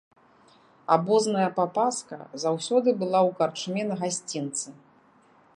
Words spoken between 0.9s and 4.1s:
Абозная папаска заўсёды была ў карчме на